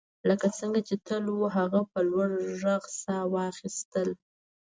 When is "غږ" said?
2.61-2.83